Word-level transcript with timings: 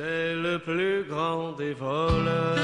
C'est 0.00 0.36
le 0.36 0.60
plus 0.60 1.02
grand 1.10 1.50
des 1.58 1.72
voleurs. 1.72 2.54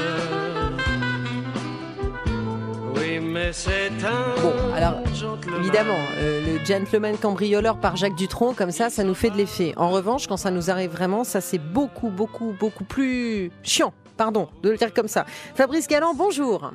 Oui, 2.95 3.19
mais 3.19 3.51
c'est 3.51 3.91
un. 4.05 4.41
Bon, 4.41 4.53
alors, 4.73 5.05
gentleman. 5.13 5.59
Évidemment, 5.59 5.97
euh, 6.15 6.39
le 6.45 6.63
gentleman 6.63 7.17
cambrioleur 7.17 7.77
par 7.77 7.97
Jacques 7.97 8.15
Dutronc, 8.15 8.53
comme 8.53 8.71
ça, 8.71 8.89
ça 8.89 9.03
nous 9.03 9.13
fait 9.13 9.31
de 9.31 9.35
l'effet. 9.35 9.73
En 9.75 9.89
revanche, 9.89 10.27
quand 10.27 10.37
ça 10.37 10.49
nous 10.49 10.69
arrive 10.69 10.91
vraiment, 10.91 11.25
ça 11.25 11.41
c'est 11.41 11.57
beaucoup, 11.57 12.07
beaucoup, 12.07 12.55
beaucoup 12.57 12.85
plus 12.85 13.51
chiant. 13.63 13.93
Pardon 14.15 14.47
de 14.63 14.69
le 14.69 14.77
dire 14.77 14.93
comme 14.93 15.09
ça. 15.09 15.25
Fabrice 15.55 15.89
Galland, 15.89 16.13
bonjour. 16.15 16.71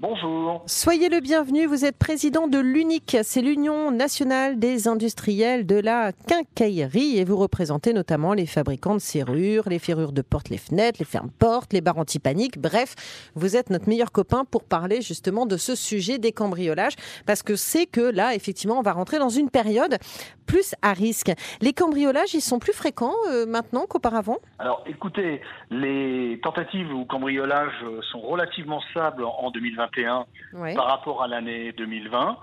Bonjour. 0.00 0.62
Soyez 0.66 1.08
le 1.08 1.18
bienvenu. 1.18 1.66
Vous 1.66 1.84
êtes 1.84 1.98
président 1.98 2.46
de 2.46 2.60
l'UNIC, 2.60 3.16
c'est 3.24 3.42
l'Union 3.42 3.90
nationale 3.90 4.60
des 4.60 4.86
industriels 4.86 5.66
de 5.66 5.74
la 5.74 6.12
quincaillerie, 6.12 7.18
et 7.18 7.24
vous 7.24 7.36
représentez 7.36 7.92
notamment 7.92 8.32
les 8.32 8.46
fabricants 8.46 8.94
de 8.94 9.00
serrures, 9.00 9.68
les 9.68 9.80
ferrures 9.80 10.12
de 10.12 10.22
portes, 10.22 10.50
les 10.50 10.56
fenêtres, 10.56 11.00
les 11.00 11.04
fermes-portes, 11.04 11.72
les 11.72 11.80
barres 11.80 11.98
anti-panique. 11.98 12.60
Bref, 12.60 12.94
vous 13.34 13.56
êtes 13.56 13.70
notre 13.70 13.88
meilleur 13.88 14.12
copain 14.12 14.44
pour 14.44 14.62
parler 14.62 15.02
justement 15.02 15.46
de 15.46 15.56
ce 15.56 15.74
sujet 15.74 16.18
des 16.18 16.30
cambriolages, 16.30 16.94
parce 17.26 17.42
que 17.42 17.56
c'est 17.56 17.86
que 17.86 18.00
là, 18.00 18.36
effectivement, 18.36 18.78
on 18.78 18.82
va 18.82 18.92
rentrer 18.92 19.18
dans 19.18 19.30
une 19.30 19.50
période 19.50 19.98
plus 20.46 20.76
à 20.80 20.92
risque. 20.92 21.32
Les 21.60 21.72
cambriolages, 21.72 22.34
ils 22.34 22.40
sont 22.40 22.60
plus 22.60 22.72
fréquents 22.72 23.14
euh, 23.30 23.46
maintenant 23.46 23.84
qu'auparavant? 23.86 24.38
Alors 24.58 24.82
écoutez, 24.86 25.42
les 25.70 26.40
tentatives 26.42 26.94
ou 26.94 27.04
cambriolages 27.04 27.84
sont 28.12 28.20
relativement 28.20 28.80
stables 28.92 29.24
en 29.24 29.50
2021 29.96 30.26
Ouais. 30.54 30.74
par 30.74 30.86
rapport 30.86 31.22
à 31.22 31.28
l'année 31.28 31.72
2020, 31.72 32.36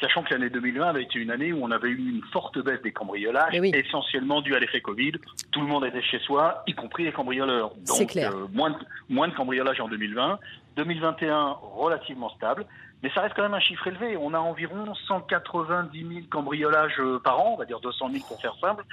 sachant 0.00 0.22
que 0.22 0.32
l'année 0.32 0.48
2020 0.50 0.88
avait 0.88 1.02
été 1.02 1.18
une 1.18 1.30
année 1.30 1.52
où 1.52 1.62
on 1.62 1.70
avait 1.70 1.88
eu 1.88 1.96
une 1.98 2.22
forte 2.32 2.58
baisse 2.58 2.80
des 2.82 2.92
cambriolages, 2.92 3.54
oui. 3.60 3.70
essentiellement 3.74 4.40
due 4.40 4.54
à 4.54 4.58
l'effet 4.58 4.80
Covid. 4.80 5.12
Tout 5.52 5.60
le 5.60 5.66
monde 5.66 5.84
était 5.84 6.02
chez 6.02 6.18
soi, 6.20 6.62
y 6.66 6.72
compris 6.74 7.04
les 7.04 7.12
cambrioleurs. 7.12 7.72
Donc 7.86 8.08
clair. 8.08 8.32
euh, 8.34 8.46
moins, 8.52 8.70
de, 8.70 8.76
moins 9.08 9.28
de 9.28 9.34
cambriolages 9.34 9.80
en 9.80 9.88
2020. 9.88 10.38
2021, 10.76 11.56
relativement 11.74 12.30
stable. 12.30 12.64
Mais 13.02 13.10
ça 13.14 13.22
reste 13.22 13.34
quand 13.34 13.42
même 13.42 13.54
un 13.54 13.60
chiffre 13.60 13.86
élevé. 13.86 14.16
On 14.16 14.34
a 14.34 14.38
environ 14.38 14.94
190 15.06 15.98
000 16.08 16.20
cambriolages 16.30 16.98
euh, 17.00 17.18
par 17.18 17.40
an, 17.40 17.52
on 17.54 17.56
va 17.56 17.64
dire 17.64 17.80
200 17.80 18.10
000 18.12 18.24
pour 18.28 18.40
faire 18.40 18.54
simple. 18.60 18.84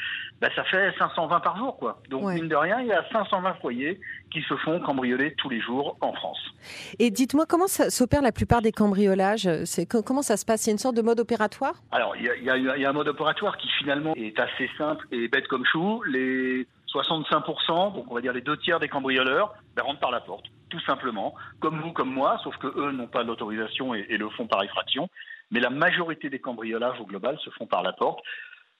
Ben, 0.42 0.50
ça 0.56 0.64
fait 0.66 0.94
520 0.98 1.40
par 1.42 1.58
jour, 1.58 1.78
quoi. 1.78 2.00
Donc, 2.10 2.24
Ouais. 2.24 2.36
mine 2.36 2.48
de 2.48 2.56
rien, 2.56 2.80
il 2.82 2.88
y 2.88 2.92
a 2.94 3.04
520 3.12 3.56
foyers 3.56 4.00
qui 4.32 4.42
se 4.44 4.56
font 4.58 4.80
cambrioler 4.80 5.34
tous 5.38 5.50
les 5.50 5.60
jours 5.62 5.98
en 6.02 6.14
France. 6.14 6.40
Et 7.00 7.12
dites-moi, 7.12 7.46
comment 7.48 7.68
s'opère 7.68 8.22
la 8.22 8.32
plupart 8.32 8.62
des 8.62 8.72
cambriolages? 8.72 9.50
Comment 10.06 10.22
ça 10.22 10.38
se 10.38 10.46
passe? 10.46 10.66
Il 10.66 10.70
y 10.70 10.72
a 10.72 10.74
une 10.74 10.78
sorte 10.80 10.96
de 10.96 11.02
mode 11.02 11.20
opératoire? 11.20 11.74
Alors, 11.92 12.16
il 12.16 12.24
y 12.24 12.46
y 12.46 12.86
a 12.86 12.90
un 12.90 12.94
mode 12.94 13.08
opératoire 13.08 13.58
qui 13.58 13.68
finalement 13.80 14.14
est 14.16 14.40
assez 14.40 14.70
simple 14.78 15.06
et 15.12 15.28
bête 15.28 15.48
comme 15.48 15.66
chou. 15.66 16.02
Les 16.04 16.68
65%, 16.94 17.94
donc 17.94 18.06
on 18.10 18.16
va 18.16 18.22
dire 18.22 18.34
les 18.34 18.42
deux 18.42 18.58
tiers 18.58 18.80
des 18.80 18.88
cambrioleurs, 18.88 19.54
ben, 19.76 19.84
rentrent 19.84 20.00
par 20.00 20.12
la 20.12 20.22
porte, 20.22 20.46
tout 20.70 20.80
simplement, 20.82 21.36
comme 21.60 21.82
vous, 21.82 21.92
comme 21.92 22.14
moi, 22.14 22.40
sauf 22.44 22.56
que 22.58 22.68
eux 22.68 22.92
n'ont 22.92 23.08
pas 23.08 23.24
l'autorisation 23.24 23.94
et, 23.94 24.06
et 24.10 24.18
le 24.18 24.30
font 24.30 24.48
par 24.48 24.64
effraction. 24.64 25.10
Mais 25.52 25.60
la 25.60 25.70
majorité 25.70 26.30
des 26.30 26.40
cambriolages 26.40 27.00
au 27.00 27.06
global 27.06 27.38
se 27.40 27.50
font 27.52 27.68
par 27.68 27.82
la 27.82 27.94
porte, 27.94 28.20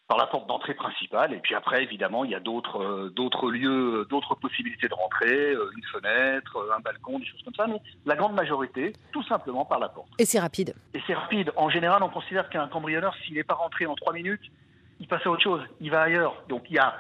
par 0.08 0.18
la 0.18 0.28
porte 0.28 0.48
d'entrée 0.48 0.74
principale. 0.74 1.34
Et 1.34 1.40
puis 1.40 1.54
après, 1.54 1.84
évidemment, 1.84 2.24
il 2.24 2.32
y 2.32 2.36
a 2.36 2.40
d'autres 2.40 2.82
euh, 2.82 3.10
d'autres 3.10 3.52
lieux, 3.52 4.02
euh, 4.02 4.06
d'autres 4.06 4.36
possibilités 4.36 4.88
de 4.88 4.94
rentrer, 4.94 5.52
euh, 5.52 5.72
une 5.76 5.84
fenêtre, 5.84 6.58
un 6.76 6.80
balcon, 6.80 7.20
des 7.20 7.26
choses 7.26 7.42
comme 7.44 7.54
ça. 7.54 7.68
Mais 7.68 7.82
la 8.06 8.16
grande 8.16 8.34
majorité, 8.34 8.94
tout 9.12 9.24
simplement 9.24 9.66
par 9.66 9.80
la 9.80 9.90
porte. 9.90 10.08
Et 10.20 10.26
c'est 10.26 10.40
rapide. 10.40 10.76
Et 10.94 11.02
c'est 11.06 11.14
rapide. 11.14 11.52
En 11.56 11.70
général, 11.70 12.04
on 12.04 12.10
considère 12.10 12.50
qu'un 12.50 12.68
cambrioleur, 12.68 13.16
s'il 13.26 13.36
n'est 13.36 13.44
pas 13.44 13.56
rentré 13.56 13.86
en 13.86 13.96
trois 13.96 14.14
minutes, 14.14 14.44
il 15.00 15.08
passe 15.08 15.26
à 15.26 15.30
autre 15.30 15.44
chose. 15.44 15.62
Il 15.82 15.92
va 15.92 16.02
ailleurs. 16.02 16.44
Donc 16.48 16.64
il 16.70 16.76
y 16.76 16.80
a, 16.80 16.96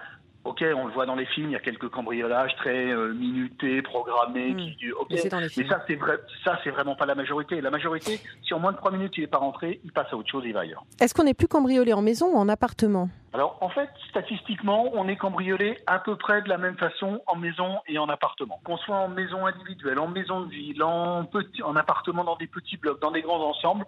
ok, 0.47 0.63
on 0.75 0.87
le 0.87 0.93
voit 0.93 1.05
dans 1.05 1.15
les 1.15 1.25
films, 1.25 1.49
il 1.49 1.53
y 1.53 1.55
a 1.55 1.59
quelques 1.59 1.89
cambriolages 1.89 2.55
très 2.57 2.91
euh, 2.91 3.13
minutés, 3.13 3.81
programmés, 3.81 4.53
Mm. 4.53 4.57
qui, 4.57 4.91
ok. 4.91 5.07
Mais 5.11 5.17
c'est 5.17 5.29
dans 5.29 5.37
les 5.39 5.43
Mais 5.45 5.49
films. 5.49 5.69
ça, 5.69 5.83
c'est 5.87 5.95
vrai, 5.95 6.19
ça, 6.43 6.59
c'est 6.63 6.69
vraiment 6.71 6.95
pas 6.95 7.05
la 7.05 7.15
majorité. 7.15 7.59
La 7.61 7.69
majorité, 7.71 8.19
si 8.43 8.53
en 8.53 8.59
moins 8.59 8.71
de 8.71 8.77
trois 8.77 8.91
minutes 8.91 9.13
il 9.17 9.21
n'est 9.21 9.27
pas 9.27 9.37
rentré, 9.37 9.79
il 9.83 9.91
passe 9.91 10.07
à 10.11 10.15
autre 10.17 10.29
chose, 10.29 10.43
il 10.45 10.53
va 10.53 10.61
ailleurs. 10.61 10.83
Est-ce 11.01 11.13
qu'on 11.13 11.25
est 11.27 11.33
plus 11.33 11.47
cambriolé 11.47 11.93
en 11.93 12.01
maison 12.01 12.27
ou 12.33 12.37
en 12.37 12.49
appartement? 12.49 13.09
Alors, 13.33 13.57
en 13.61 13.69
fait, 13.69 13.89
statistiquement, 14.09 14.89
on 14.93 15.07
est 15.07 15.17
cambriolé 15.17 15.77
à 15.85 15.99
peu 15.99 16.15
près 16.15 16.41
de 16.41 16.49
la 16.49 16.57
même 16.57 16.77
façon 16.77 17.21
en 17.27 17.35
maison 17.35 17.77
et 17.87 17.97
en 17.99 18.07
appartement. 18.09 18.59
Qu'on 18.63 18.77
soit 18.77 18.95
en 18.95 19.09
maison 19.09 19.45
individuelle, 19.45 19.99
en 19.99 20.07
maison 20.07 20.41
de 20.41 20.49
ville, 20.49 20.81
en, 20.81 21.23
petit, 21.25 21.61
en 21.61 21.75
appartement 21.75 22.23
dans 22.23 22.35
des 22.37 22.47
petits 22.47 22.77
blocs, 22.77 22.99
dans 23.01 23.11
des 23.11 23.21
grands 23.21 23.43
ensembles, 23.47 23.85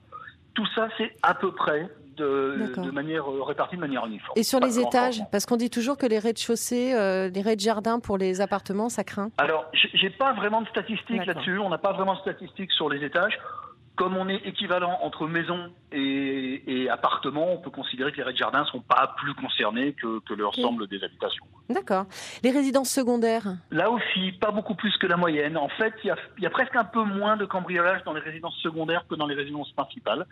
tout 0.59 0.68
ça, 0.75 0.90
c'est 0.97 1.16
à 1.24 1.34
peu 1.34 1.53
près 1.53 1.90
de, 2.18 2.92
manière 2.92 3.31
euh, 3.31 3.44
répartie 3.44 3.78
de 3.78 3.81
manière 3.81 4.06
uniforme. 4.06 4.34
Et 4.36 4.44
sur 4.44 4.59
Pas 4.59 4.66
les 4.66 4.80
étages. 4.80 5.22
Parce 5.31 5.46
qu'on 5.46 5.56
dit 5.56 5.70
toujours 5.70 5.97
que 5.97 6.06
les 6.06 6.20
rez-de-chaussée, 6.20 6.94
euh, 6.94 7.30
les 7.30 7.42
rez-de-jardin 7.42 8.02
pour 8.02 8.18
les 8.18 8.42
appartements, 8.42 8.90
ça 8.90 9.06
craint. 9.06 9.30
Alors, 9.38 9.72
j'ai 9.94 10.09
pas 10.09 10.34
vraiment 10.34 10.62
de 10.62 10.68
statistiques 10.68 11.25
là-dessus. 11.25 11.59
On 11.59 11.70
n'a 11.70 11.78
pas 11.78 11.94
vraiment 11.94 12.16
de 12.16 12.20
statistiques 12.20 12.74
sur 12.74 12.90
les 12.90 13.06
étages. 13.06 13.40
Comme 13.99 14.15
on 14.15 14.29
est 14.29 14.47
équivalent 14.47 14.97
entre 15.01 15.27
maison 15.27 15.73
et, 15.91 16.63
et 16.65 16.89
appartement, 16.89 17.51
on 17.51 17.57
peut 17.57 17.69
considérer 17.69 18.13
que 18.13 18.17
les 18.17 18.23
rez-de-jardin 18.23 18.63
sont 18.71 18.79
pas 18.79 19.13
plus 19.17 19.33
concernés 19.33 19.91
que, 19.91 20.21
que 20.21 20.33
l'ensemble 20.33 20.87
des 20.87 21.03
habitations. 21.03 21.43
D'accord. 21.69 22.05
Les 22.41 22.51
résidences 22.51 22.89
secondaires 22.89 23.57
Là 23.71 23.91
aussi, 23.91 24.31
pas 24.39 24.51
beaucoup 24.51 24.73
plus 24.73 24.95
que 24.99 25.05
la 25.05 25.17
moyenne. 25.17 25.57
En 25.57 25.67
fait, 25.67 25.93
il 26.05 26.07
y 26.07 26.11
a, 26.11 26.15
il 26.37 26.43
y 26.45 26.47
a 26.47 26.49
presque 26.49 26.77
un 26.77 26.85
peu 26.85 27.03
moins 27.03 27.35
de 27.35 27.43
cambriolage 27.43 28.01
dans 28.05 28.13
les 28.13 28.21
résidences 28.21 28.55
secondaires 28.63 29.03
que 29.09 29.15
dans 29.15 29.27
les 29.27 29.35
résidences 29.35 29.73
principales. 29.73 30.25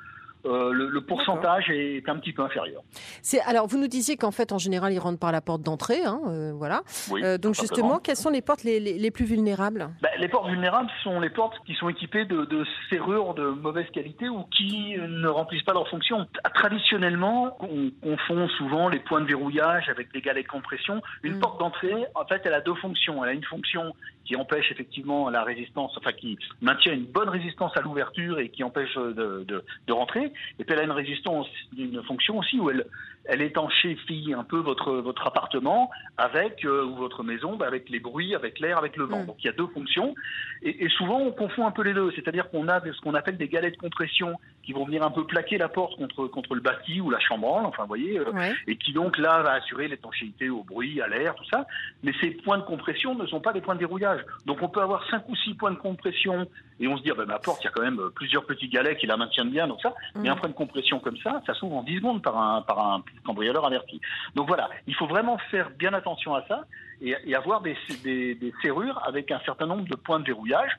Euh, 0.46 0.72
le, 0.72 0.88
le 0.90 1.02
pourcentage 1.02 1.70
est 1.70 2.08
un 2.08 2.16
petit 2.18 2.32
peu 2.32 2.42
inférieur. 2.44 2.82
C'est 3.22 3.42
alors 3.42 3.68
vous 3.68 3.78
nous 3.78 3.88
disiez 3.88 4.16
qu'en 4.18 4.32
fait 4.32 4.52
en 4.52 4.58
général 4.58 4.94
ils 4.94 5.00
rentrent 5.00 5.20
par 5.20 5.32
la 5.32 5.42
porte 5.42 5.62
d'entrée, 5.62 6.04
hein, 6.06 6.22
euh, 6.28 6.52
voilà. 6.56 6.84
Oui, 7.12 7.24
Euh, 7.24 7.38
donc 7.38 7.56
justement, 7.56 8.00
quelles 8.00 8.16
sont 8.16 8.30
les 8.30 8.42
portes 8.42 8.64
les, 8.64 8.80
les- 8.80 8.98
les 8.98 9.12
plus 9.12 9.26
vulnérables? 9.26 9.90
Ben, 10.02 10.10
les 10.20 10.28
portes 10.30 10.48
vulnérables 10.50 10.90
sont 11.04 11.20
les 11.20 11.30
portes 11.32 11.56
qui 11.66 11.74
sont 11.76 11.90
équipées 11.90 12.26
de, 12.26 12.46
de 12.46 12.66
serrures 12.90 13.34
de 13.34 13.48
mauvaise 13.50 13.88
qualité 13.94 14.30
ou 14.30 14.44
qui 14.56 14.96
ne 14.98 15.28
remplissent 15.28 15.64
pas 15.64 15.74
leur 15.74 15.88
fonction. 15.90 16.26
Traditionnellement, 16.54 17.58
on 17.62 17.92
confond 18.02 18.48
souvent 18.58 18.90
les 18.90 19.00
points 19.00 19.22
de 19.22 19.26
verrouillage 19.28 19.90
avec 19.90 20.12
des 20.14 20.22
galets 20.22 20.44
de 20.46 20.50
compression. 20.50 21.02
Une 21.24 21.36
Mm. 21.38 21.40
porte 21.40 21.60
d'entrée, 21.60 22.06
en 22.16 22.26
fait, 22.26 22.42
elle 22.46 22.54
a 22.54 22.62
deux 22.62 22.76
fonctions. 22.76 23.24
Elle 23.24 23.30
a 23.32 23.34
une 23.34 23.44
fonction 23.44 23.94
qui 24.28 24.36
empêche 24.36 24.72
effectivement 24.72 25.30
la 25.30 25.44
résistance, 25.44 25.96
enfin 25.98 26.12
qui 26.12 26.38
maintient 26.62 26.94
une 26.94 27.06
bonne 27.06 27.30
résistance 27.30 27.76
à 27.78 27.82
l'ouverture 27.82 28.40
et 28.40 28.50
qui 28.50 28.64
empêche 28.64 28.94
de, 28.96 29.46
de, 29.46 29.64
de 29.88 29.94
rentrer. 29.94 30.34
Et 30.60 30.64
puis 30.64 30.74
elle 30.74 30.80
a 30.80 30.84
une 30.84 30.92
résistance, 30.92 31.48
une 31.78 32.04
fonction 32.04 32.38
aussi 32.38 32.60
où 32.60 32.70
elle, 32.70 32.86
elle 33.26 33.42
étanchéfie 33.42 34.34
un 34.38 34.44
peu 34.44 34.58
votre, 34.58 34.94
votre 34.96 35.26
appartement 35.26 35.90
avec, 36.18 36.66
euh, 36.66 36.86
ou 36.86 36.96
votre 36.96 37.24
maison, 37.24 37.56
bah, 37.56 37.68
avec 37.68 37.90
les 37.90 38.00
bruits, 38.00 38.36
avec 38.36 38.60
l'air, 38.60 38.78
avec 38.78 38.98
le 38.98 39.06
vent. 39.06 39.24
Mm. 39.24 39.28
Donc 39.28 39.38
il 39.40 39.46
y 39.46 39.50
a 39.50 39.54
deux 39.54 39.68
fonctions. 39.68 40.14
Et, 40.62 40.86
et 40.86 40.90
souvent 40.90 41.20
on 41.20 41.32
confond 41.32 41.66
un 41.66 41.72
peu 41.72 41.84
les 41.84 41.94
deux. 41.94 42.12
C'est-à-dire 42.12 42.50
qu'on 42.50 42.68
a 42.68 42.82
ce 42.82 43.02
qu'on 43.02 43.16
appelle 43.16 43.38
des 43.38 43.48
galets 43.48 43.74
de 43.74 43.78
compression 43.78 44.34
qui 44.68 44.74
vont 44.74 44.84
venir 44.84 45.02
un 45.02 45.12
peu 45.12 45.26
plaquer 45.26 45.58
la 45.58 45.70
porte 45.70 45.96
contre, 45.96 46.28
contre 46.28 46.54
le 46.54 46.60
bâti 46.60 47.00
ou 47.00 47.10
la 47.10 47.22
chambranle, 47.22 47.66
enfin 47.66 47.84
vous 47.84 47.88
voyez, 47.88 48.20
euh, 48.20 48.30
Ouais. 48.34 48.54
et 48.68 48.76
qui 48.76 48.92
donc 48.92 49.18
là 49.18 49.42
va 49.42 49.54
assurer 49.54 49.88
l'étanchéité 49.88 50.50
au 50.50 50.62
bruit, 50.62 51.00
à 51.02 51.08
l'air, 51.08 51.36
tout 51.36 51.46
ça. 51.50 51.66
Mais 52.04 52.12
ces 52.20 52.32
points 52.32 52.58
de 52.58 52.64
compression 52.64 53.16
ne 53.16 53.26
sont 53.28 53.40
pas 53.40 53.54
des 53.54 53.62
points 53.62 53.76
de 53.76 53.80
verrouillage. 53.80 54.20
Donc 54.46 54.62
on 54.62 54.68
peut 54.68 54.82
avoir 54.82 55.10
cinq 55.10 55.24
ou 55.30 55.38
six 55.38 55.54
points 55.54 55.72
de 55.72 55.78
compression 55.78 56.50
et 56.82 56.88
on 56.90 56.98
se 56.98 57.02
dit, 57.04 57.12
ah 57.12 57.16
ben, 57.18 57.26
ma 57.26 57.40
porte, 57.40 57.62
il 57.62 57.66
y 57.66 57.68
a 57.70 57.72
quand 57.72 57.82
même 57.82 58.00
euh, 58.02 58.10
plusieurs 58.14 58.46
petits 58.46 58.68
galets 58.68 58.98
qui 58.98 59.08
la 59.08 59.16
maintiennent 59.16 59.52
bien, 59.52 59.68
donc 59.68 59.80
ça. 59.82 59.94
Mais 60.16 60.28
Mm. 60.28 60.34
un 60.34 60.36
point 60.36 60.50
de 60.50 60.54
compression 60.56 61.00
comme 61.00 61.18
ça, 61.20 61.42
ça 61.48 61.54
s'ouvre 61.54 61.78
en 61.78 61.84
10 61.84 61.96
secondes 62.00 62.22
par 62.22 62.38
un, 62.38 62.62
par 62.62 62.78
un 62.80 63.04
cambrioleur 63.26 63.66
averti. 63.66 64.02
Donc 64.36 64.48
voilà, 64.50 64.70
il 64.86 64.96
faut 64.96 65.08
vraiment 65.08 65.38
faire 65.50 65.70
bien 65.80 65.94
attention 65.94 66.36
à 66.36 66.44
ça 66.50 66.66
et, 67.02 67.16
et 67.26 67.36
avoir 67.36 67.62
des, 67.62 67.78
des, 68.04 68.36
des 68.36 68.54
serrures 68.62 69.02
avec 69.08 69.32
un 69.32 69.40
certain 69.46 69.66
nombre 69.66 69.86
de 69.88 69.96
points 69.96 70.20
de 70.20 70.26
verrouillage. 70.26 70.72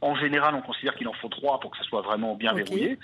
En 0.00 0.14
général, 0.16 0.54
on 0.54 0.60
considère 0.60 0.94
qu'il 0.96 1.08
en 1.08 1.14
faut 1.14 1.28
trois 1.30 1.58
pour 1.60 1.70
que 1.70 1.78
ça 1.78 1.84
soit 1.84 2.02
vraiment 2.02 2.34
bien 2.34 2.52
verrouillé. 2.52 2.98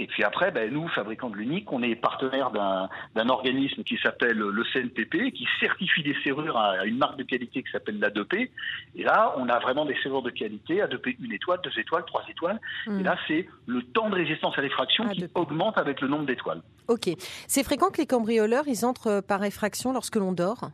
Et 0.00 0.06
puis 0.06 0.24
après, 0.24 0.50
ben, 0.50 0.72
nous, 0.72 0.88
fabricants 0.88 1.28
de 1.28 1.36
l'unique, 1.36 1.70
on 1.70 1.82
est 1.82 1.94
partenaire 1.94 2.50
d'un 2.50 3.28
organisme 3.28 3.82
qui 3.82 3.98
s'appelle 4.02 4.38
le 4.38 4.64
CNPP, 4.72 5.30
qui 5.30 5.46
certifie 5.60 6.02
des 6.02 6.16
serrures 6.24 6.56
à 6.56 6.86
une 6.86 6.96
marque 6.96 7.18
de 7.18 7.22
qualité 7.22 7.62
qui 7.62 7.70
s'appelle 7.70 7.98
la 7.98 8.08
2P. 8.08 8.48
Et 8.96 9.02
là, 9.02 9.34
on 9.36 9.46
a 9.50 9.58
vraiment 9.58 9.84
des 9.84 9.94
serrures 10.02 10.22
de 10.22 10.30
qualité, 10.30 10.80
A2P 10.80 11.16
une 11.22 11.32
étoile, 11.32 11.60
deux 11.62 11.78
étoiles, 11.78 12.04
trois 12.06 12.24
étoiles. 12.30 12.58
Mm. 12.86 13.00
Et 13.00 13.02
là, 13.02 13.18
c'est 13.28 13.46
le 13.66 13.82
temps 13.82 14.08
de 14.08 14.14
résistance 14.14 14.56
à 14.56 14.62
l'effraction 14.62 15.06
qui 15.08 15.20
A2P. 15.20 15.30
augmente 15.34 15.76
avec 15.76 16.00
le 16.00 16.08
nombre 16.08 16.24
d'étoiles. 16.24 16.62
Ok. 16.88 17.10
C'est 17.46 17.62
fréquent 17.62 17.90
que 17.90 17.98
les 17.98 18.06
cambrioleurs 18.06 18.68
ils 18.68 18.86
entrent 18.86 19.20
par 19.20 19.44
effraction 19.44 19.92
lorsque 19.92 20.16
l'on 20.16 20.32
dort 20.32 20.70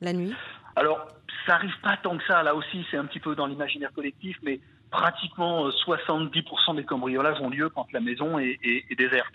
la 0.00 0.14
nuit? 0.14 0.32
Alors, 0.74 1.06
ça 1.44 1.56
arrive 1.56 1.78
pas 1.82 1.98
tant 2.02 2.16
que 2.16 2.24
ça. 2.26 2.42
Là 2.42 2.54
aussi, 2.54 2.86
c'est 2.90 2.96
un 2.96 3.04
petit 3.04 3.20
peu 3.20 3.34
dans 3.34 3.44
l'imaginaire 3.44 3.92
collectif, 3.92 4.38
mais 4.42 4.58
pratiquement 4.90 5.66
euh, 5.66 5.70
70% 5.86 6.76
des 6.76 6.84
cambriolages 6.84 7.40
ont 7.40 7.48
lieu 7.50 7.68
quand 7.68 7.86
la 7.92 8.00
maison 8.00 8.38
est, 8.38 8.58
est- 8.62 8.84
est 8.90 8.96
déserte. 8.96 9.32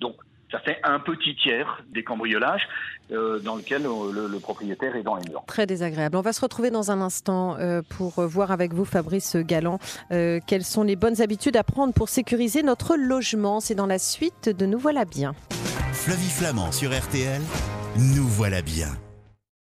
Donc, 0.00 0.14
ça 0.50 0.60
fait 0.60 0.78
un 0.82 0.98
petit 0.98 1.36
tiers 1.36 1.82
des 1.90 2.02
cambriolages 2.02 2.66
euh, 3.12 3.38
dans 3.40 3.56
lequel 3.56 3.84
euh, 3.84 4.12
le, 4.12 4.28
le 4.28 4.38
propriétaire 4.38 4.96
est 4.96 5.02
dans 5.02 5.16
les 5.16 5.28
murs. 5.28 5.42
Très 5.46 5.66
désagréable. 5.66 6.16
On 6.16 6.22
va 6.22 6.32
se 6.32 6.40
retrouver 6.40 6.70
dans 6.70 6.90
un 6.90 7.02
instant 7.02 7.56
euh, 7.58 7.82
pour 7.96 8.18
euh, 8.18 8.26
voir 8.26 8.50
avec 8.50 8.72
vous, 8.72 8.86
Fabrice 8.86 9.36
Galland, 9.36 9.78
euh, 10.10 10.40
quelles 10.46 10.64
sont 10.64 10.84
les 10.84 10.96
bonnes 10.96 11.20
habitudes 11.20 11.56
à 11.58 11.64
prendre 11.64 11.92
pour 11.92 12.08
sécuriser 12.08 12.62
notre 12.62 12.96
logement. 12.96 13.60
C'est 13.60 13.74
dans 13.74 13.86
la 13.86 13.98
suite 13.98 14.48
de 14.48 14.64
Nous 14.64 14.78
voilà 14.78 15.04
bien. 15.04 15.34
Flavie 15.92 16.30
Flamand 16.30 16.72
sur 16.72 16.90
RTL, 16.98 17.42
nous 17.98 18.26
voilà 18.26 18.62
bien. 18.62 18.88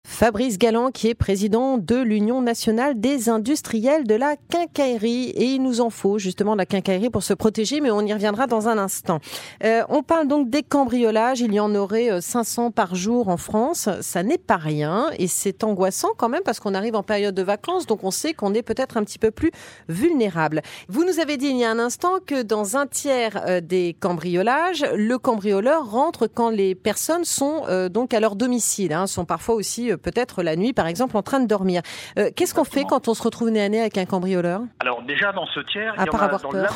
Fabrice 0.10 0.58
Galland, 0.58 0.90
qui 0.90 1.10
est 1.10 1.14
président 1.14 1.78
de 1.78 1.98
l'Union 1.98 2.42
nationale 2.42 3.00
des 3.00 3.30
industriels 3.30 4.08
de 4.08 4.16
la 4.16 4.36
quincaillerie. 4.50 5.30
Et 5.32 5.44
il 5.44 5.62
nous 5.62 5.82
en 5.82 5.90
faut 5.92 6.18
justement 6.18 6.54
de 6.54 6.60
la 6.60 6.66
quincaillerie 6.66 7.10
pour 7.10 7.22
se 7.22 7.34
protéger, 7.34 7.82
mais 7.82 7.92
on 7.92 8.02
y 8.02 8.14
reviendra 8.14 8.48
dans 8.48 8.70
un 8.70 8.78
instant. 8.80 9.20
Euh, 9.64 9.84
on 9.90 10.04
parle 10.04 10.28
donc 10.28 10.50
des 10.50 10.64
cambriolages. 10.64 11.42
Il 11.42 11.54
y 11.54 11.60
en 11.60 11.76
aurait 11.76 12.22
500 12.22 12.68
euh, 12.68 12.70
par 12.72 12.96
jour 12.96 13.28
en 13.28 13.38
France. 13.38 13.90
Ça 14.02 14.24
n'est 14.24 14.40
pas 14.40 14.56
rien 14.56 15.12
et 15.20 15.28
c'est 15.28 15.64
angoissant 15.64 16.10
quand 16.18 16.30
même 16.30 16.42
parce 16.44 16.62
qu'on 16.62 16.74
arrive 16.74 16.96
en 16.96 17.04
période 17.04 17.36
de 17.36 17.44
vacances, 17.44 17.86
donc 17.86 18.04
on 18.04 18.12
sait 18.12 18.34
qu'on 18.34 18.54
est 18.54 18.64
peut-être 18.64 18.98
un 18.98 19.04
petit 19.04 19.20
peu 19.20 19.30
plus 19.30 19.52
vulnérable. 19.90 20.62
Vous 20.88 21.04
nous 21.04 21.20
avez 21.20 21.36
dit 21.38 21.48
il 21.48 21.58
y 21.58 21.66
a 21.66 21.70
un 21.70 21.80
instant 21.80 22.14
que 22.26 22.42
dans 22.42 22.78
un 22.78 22.88
tiers 22.88 23.44
euh, 23.46 23.62
des 23.62 23.96
cambriolages, 24.00 24.86
le 24.96 25.18
cambrioleur 25.18 25.92
rentre 25.92 26.28
quand 26.28 26.50
les 26.50 26.76
personnes 26.76 27.26
sont 27.26 27.66
donc 27.92 28.14
à 28.14 28.20
leur 28.20 28.36
domicile, 28.36 28.94
hein, 28.94 29.06
sont 29.06 29.26
parfois 29.26 29.56
aussi 29.56 29.92
peut-être 29.98 30.44
la 30.44 30.56
nuit, 30.56 30.74
par 30.74 30.88
exemple, 30.88 31.18
en 31.18 31.24
train 31.24 31.40
de 31.40 31.48
dormir. 31.48 31.82
Euh, 32.18 32.30
qu'est-ce 32.36 32.54
qu'on 32.54 32.64
fait 32.64 32.86
quand 32.86 33.08
on 33.08 33.14
se 33.14 33.24
retrouve 33.24 33.50
nez 33.50 33.62
à 33.62 33.70
nez 33.70 33.82
avec 33.82 33.98
un 33.98 34.06
cambrioleur? 34.06 34.62
Alors 34.80 35.02
déjà, 35.04 35.32
dans 35.32 35.46
ce 35.48 35.60
tiers, 35.62 35.94
il 35.98 36.06
y 36.06 36.10
en 36.10 36.20
a 36.20 36.28
dans 36.28 36.52
La, 36.52 36.70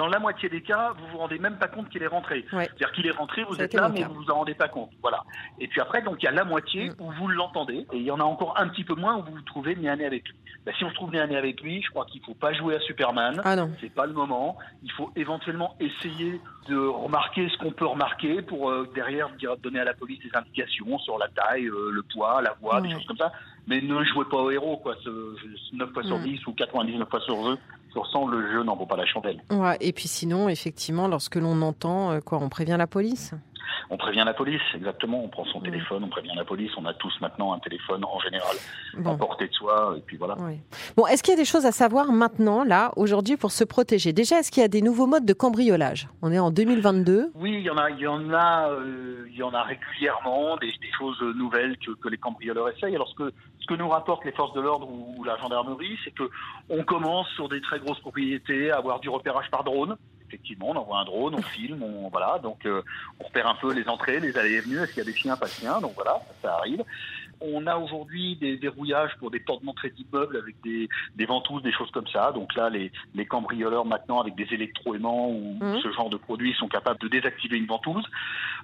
dans 0.00 0.06
la 0.06 0.18
moitié 0.18 0.48
des 0.48 0.62
cas, 0.62 0.94
vous 0.98 1.06
vous 1.12 1.18
rendez 1.18 1.38
même 1.38 1.58
pas 1.58 1.68
compte 1.68 1.90
qu'il 1.90 2.02
est 2.02 2.06
rentré. 2.06 2.46
C'est-à-dire 2.50 2.90
qu'il 2.92 3.06
est 3.06 3.10
rentré, 3.10 3.44
vous 3.44 3.60
êtes 3.60 3.74
là, 3.74 3.90
mais 3.90 4.02
vous 4.02 4.14
vous 4.14 4.30
en 4.30 4.36
rendez 4.36 4.54
pas 4.54 4.68
compte. 4.68 4.88
Voilà. 5.02 5.24
Et 5.58 5.68
puis 5.68 5.78
après, 5.78 6.00
donc 6.00 6.22
il 6.22 6.24
y 6.24 6.28
a 6.28 6.30
la 6.30 6.44
moitié 6.44 6.88
mm. 6.88 6.94
où 7.00 7.12
vous 7.12 7.28
l'entendez, 7.28 7.86
et 7.92 7.98
il 7.98 8.04
y 8.04 8.10
en 8.10 8.18
a 8.18 8.24
encore 8.24 8.58
un 8.58 8.68
petit 8.68 8.82
peu 8.82 8.94
moins 8.94 9.18
où 9.18 9.22
vous 9.24 9.32
vous 9.32 9.42
trouvez 9.42 9.76
nez 9.76 9.90
à 9.90 9.96
nez 9.96 10.06
avec 10.06 10.26
lui. 10.26 10.34
Ben, 10.64 10.74
si 10.78 10.84
on 10.84 10.88
se 10.88 10.94
trouve 10.94 11.10
nez 11.10 11.20
à 11.20 11.26
nez 11.26 11.36
avec 11.36 11.60
lui, 11.60 11.82
je 11.82 11.90
crois 11.90 12.06
qu'il 12.06 12.22
faut 12.24 12.32
pas 12.32 12.54
jouer 12.54 12.76
à 12.76 12.80
Superman. 12.80 13.42
Ah 13.44 13.56
non. 13.56 13.72
C'est 13.78 13.92
pas 13.92 14.06
le 14.06 14.14
moment. 14.14 14.56
Il 14.82 14.90
faut 14.92 15.10
éventuellement 15.16 15.76
essayer 15.80 16.40
de 16.66 16.78
remarquer 16.78 17.50
ce 17.50 17.58
qu'on 17.58 17.72
peut 17.72 17.86
remarquer 17.86 18.40
pour 18.40 18.70
euh, 18.70 18.90
derrière 18.94 19.28
donner 19.62 19.80
à 19.80 19.84
la 19.84 19.92
police 19.92 20.20
des 20.20 20.30
indications 20.32 20.98
sur 21.00 21.18
la 21.18 21.28
taille, 21.28 21.66
euh, 21.66 21.90
le 21.92 22.02
poids, 22.02 22.40
la 22.40 22.54
voix, 22.58 22.80
des 22.80 22.90
choses 22.90 23.04
comme 23.04 23.18
ça. 23.18 23.32
Mais 23.66 23.80
ne 23.80 24.02
jouez 24.04 24.24
pas 24.30 24.38
au 24.38 24.50
héros, 24.50 24.78
quoi. 24.78 24.94
Ce, 25.04 25.10
9 25.74 25.92
fois 25.92 26.02
sur 26.02 26.18
10 26.18 26.32
mm. 26.32 26.38
ou 26.46 26.52
99 26.52 27.08
fois 27.08 27.20
sur 27.20 27.42
2 27.42 27.58
sur 27.92 28.06
100, 28.06 28.28
le 28.28 28.52
jeu 28.52 28.62
n'en 28.62 28.76
vaut 28.76 28.86
pas 28.86 28.96
la 28.96 29.06
chandelle. 29.06 29.42
Ouais, 29.50 29.76
et 29.80 29.92
puis 29.92 30.08
sinon, 30.08 30.48
effectivement, 30.48 31.08
lorsque 31.08 31.36
l'on 31.36 31.60
entend, 31.62 32.12
euh, 32.12 32.20
quoi, 32.20 32.38
on 32.38 32.48
prévient 32.48 32.76
la 32.78 32.86
police 32.86 33.34
on 33.90 33.96
prévient 33.96 34.22
la 34.24 34.34
police, 34.34 34.60
exactement. 34.74 35.22
On 35.24 35.28
prend 35.28 35.44
son 35.46 35.60
téléphone, 35.60 36.04
on 36.04 36.08
prévient 36.08 36.32
la 36.36 36.44
police. 36.44 36.70
On 36.76 36.84
a 36.86 36.94
tous 36.94 37.12
maintenant 37.20 37.52
un 37.52 37.58
téléphone 37.58 38.04
en 38.04 38.18
général 38.20 38.56
à 39.04 39.14
portée 39.14 39.48
de 39.48 39.52
soi, 39.52 39.94
et 39.96 40.00
puis 40.00 40.16
voilà. 40.16 40.36
Bon, 40.96 41.06
est-ce 41.06 41.22
qu'il 41.22 41.32
y 41.32 41.36
a 41.36 41.40
des 41.40 41.44
choses 41.44 41.66
à 41.66 41.72
savoir 41.72 42.12
maintenant, 42.12 42.64
là, 42.64 42.92
aujourd'hui, 42.96 43.36
pour 43.36 43.50
se 43.50 43.64
protéger? 43.64 44.12
Déjà, 44.12 44.38
est-ce 44.38 44.50
qu'il 44.50 44.62
y 44.62 44.64
a 44.64 44.68
des 44.68 44.82
nouveaux 44.82 45.06
modes 45.06 45.24
de 45.24 45.32
cambriolage? 45.32 46.08
On 46.22 46.32
est 46.32 46.38
en 46.38 46.50
2022. 46.50 47.32
Oui, 47.34 47.52
il 47.52 47.62
y 47.62 47.70
en 47.70 47.76
a, 47.76 47.90
il 47.90 48.00
y 48.00 48.06
en 48.06 48.32
a, 48.32 48.70
euh, 48.70 49.26
il 49.28 49.36
y 49.36 49.42
en 49.42 49.52
a 49.52 49.62
régulièrement 49.62 50.56
des, 50.56 50.72
choses 50.98 51.20
nouvelles 51.36 51.76
que, 51.78 52.08
les 52.08 52.18
cambrioleurs 52.18 52.68
essayent. 52.68 52.94
Alors 52.94 53.08
ce 53.08 53.14
que, 53.14 53.32
ce 53.60 53.66
que 53.66 53.74
nous 53.74 53.88
rapportent 53.88 54.24
les 54.24 54.32
forces 54.32 54.52
de 54.54 54.60
l'ordre 54.60 54.88
ou, 54.90 55.24
la 55.24 55.36
gendarmerie, 55.38 55.98
c'est 56.04 56.10
que 56.10 56.28
on 56.68 56.82
commence 56.84 57.28
sur 57.34 57.48
des 57.48 57.60
très 57.60 57.78
grosses 57.78 58.00
propriétés 58.00 58.70
à 58.70 58.78
avoir 58.78 59.00
du 59.00 59.08
repérage 59.08 59.50
par 59.50 59.64
drone 59.64 59.96
effectivement, 60.30 60.70
on 60.70 60.76
envoie 60.76 60.98
un 61.00 61.04
drone, 61.04 61.34
on 61.34 61.42
filme, 61.42 61.82
on 61.82 62.08
voilà, 62.08 62.38
donc 62.38 62.64
euh, 62.64 62.82
on 63.18 63.24
repère 63.24 63.48
un 63.48 63.56
peu 63.56 63.72
les 63.72 63.88
entrées, 63.88 64.20
les 64.20 64.36
allées 64.38 64.52
et 64.52 64.60
venues, 64.60 64.78
est-ce 64.78 64.92
qu'il 64.92 64.98
y 64.98 65.06
a 65.08 65.10
des 65.10 65.16
chiens, 65.16 65.36
pas 65.36 65.46
de 65.46 65.50
chiens, 65.50 65.80
donc 65.80 65.94
voilà, 65.94 66.20
ça, 66.40 66.54
arrive. 66.56 66.84
On 67.40 67.66
a 67.66 67.76
aujourd'hui 67.76 68.36
des 68.36 68.56
verrouillages 68.56 69.12
pour 69.18 69.30
des 69.30 69.40
portes 69.40 69.64
d'entrée 69.64 69.90
d'immeubles 69.90 70.36
avec 70.36 70.60
des, 70.62 70.88
des, 71.16 71.26
ventouses, 71.26 71.62
des 71.62 71.72
choses 71.72 71.90
comme 71.90 72.06
ça. 72.08 72.32
Donc 72.32 72.54
là, 72.54 72.70
les, 72.70 72.92
les 73.14 73.26
cambrioleurs 73.26 73.84
maintenant 73.86 74.20
avec 74.20 74.34
des 74.34 74.46
électroaimants 74.52 75.28
ou 75.30 75.56
mmh. 75.60 75.80
ce 75.82 75.90
genre 75.92 76.10
de 76.10 76.16
produits 76.16 76.54
sont 76.54 76.68
capables 76.68 77.00
de 77.00 77.08
désactiver 77.08 77.56
une 77.56 77.66
ventouse. 77.66 78.04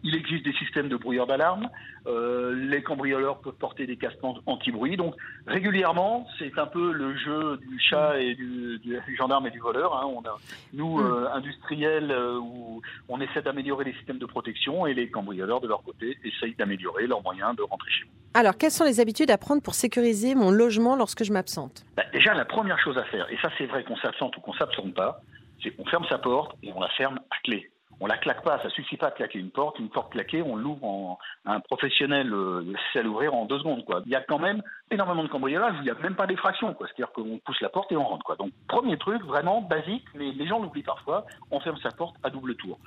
Il 0.03 0.15
existe 0.15 0.45
des 0.45 0.53
systèmes 0.55 0.89
de 0.89 0.97
brouilleur 0.97 1.27
d'alarme. 1.27 1.69
Euh, 2.07 2.55
les 2.55 2.83
cambrioleurs 2.83 3.41
peuvent 3.41 3.55
porter 3.55 3.87
des 3.87 3.97
casques 3.97 4.19
anti-bruit. 4.47 4.97
Donc 4.97 5.15
régulièrement, 5.47 6.27
c'est 6.39 6.59
un 6.59 6.67
peu 6.67 6.93
le 6.93 7.17
jeu 7.17 7.57
du 7.57 7.81
chat 7.81 8.21
et 8.21 8.35
du, 8.35 8.79
du, 8.79 9.17
gendarme 9.17 9.47
et 9.47 9.51
du 9.51 9.59
voleur. 9.59 9.97
Hein. 9.97 10.07
On 10.07 10.21
a, 10.21 10.37
nous, 10.73 10.99
mmh. 10.99 11.07
euh, 11.07 11.33
industriels, 11.33 12.11
euh, 12.11 12.39
où 12.39 12.83
on 13.09 13.21
essaie 13.21 13.43
d'améliorer 13.43 13.85
les 13.85 13.95
systèmes 13.95 14.19
de 14.19 14.27
protection 14.27 14.87
et 14.87 14.95
les 14.95 15.11
cambrioleurs 15.11 15.61
de 15.61 15.69
leur 15.69 15.83
côté 15.83 16.19
essayent 16.25 16.55
d'améliorer 16.55 17.07
leurs 17.07 17.23
moyens 17.23 17.57
de 17.57 17.63
rentrer 17.63 17.91
chez 17.91 18.05
vous. 18.05 18.11
Alors, 18.35 18.57
quelles 18.67 18.73
sont 18.73 18.85
les 18.85 18.99
habitudes 18.99 19.31
à 19.31 19.39
prendre 19.39 19.63
pour 19.63 19.75
sécuriser 19.75 20.35
mon 20.35 20.51
logement 20.51 20.97
lorsque 20.97 21.23
je 21.23 21.33
m'absente? 21.33 21.85
Bah, 21.97 22.03
Déjà, 22.13 22.35
la 22.35 22.45
première 22.45 22.81
chose 22.81 22.99
à 22.99 23.05
faire, 23.05 23.31
et 23.31 23.37
ça 23.41 23.49
c'est 23.57 23.67
vrai 23.67 23.85
qu'on 23.85 23.97
s'absente 23.99 24.37
ou 24.37 24.41
qu'on 24.41 24.55
s'absente 24.55 24.93
pas, 24.93 25.21
c'est 25.63 25.71
qu'on 25.71 25.85
ferme 25.85 26.05
sa 26.09 26.19
porte 26.19 26.57
et 26.65 26.73
on 26.75 26.81
la 26.81 26.89
ferme 26.89 27.21
à 27.31 27.37
clé 27.45 27.71
on 28.01 28.07
la 28.07 28.19
claque 28.19 28.43
pas, 28.43 28.61
ça 28.63 28.69
suffit 28.71 28.97
pas 28.97 29.11
de 29.11 29.15
claquer 29.15 29.39
une 29.39 29.51
porte. 29.51 29.79
Une 29.79 29.89
porte 29.89 30.13
claquée, 30.13 30.43
on 30.43 30.57
l'ouvre 30.57 30.85
en 30.85 31.19
un 31.47 31.61
professionnel 31.61 32.33
euh, 32.33 32.75
sait 32.93 33.03
l'ouvrir 33.03 33.33
en 33.33 33.47
deux 33.47 33.59
secondes. 33.59 33.85
Il 34.05 34.13
y 34.13 34.15
a 34.15 34.21
quand 34.21 34.39
même 34.39 34.63
énormément 34.91 35.25
de 35.25 35.29
cambriolage, 35.29 35.75
il 35.79 35.83
n'y 35.83 35.91
a 35.91 35.95
même 35.95 36.15
pas 36.15 36.27
d'effraction. 36.27 36.73
Quoi. 36.75 36.87
C'est-à-dire 36.87 37.13
qu'on 37.13 37.39
pousse 37.39 37.61
la 37.61 37.69
porte 37.69 37.91
et 37.93 37.97
on 37.97 38.05
rentre. 38.05 38.25
Quoi. 38.25 38.37
Donc 38.37 38.53
premier 38.69 38.97
truc, 38.97 39.23
vraiment 39.25 39.61
basique, 39.61 40.05
mais 40.15 40.33
les 40.33 40.47
gens 40.47 40.61
l'oublient 40.61 40.83
parfois, 40.83 41.27
on 41.51 41.61
ferme 41.61 41.79
sa 41.83 41.91
porte 41.91 42.17
à 42.23 42.31
double 42.31 42.55
tour. 42.57 42.79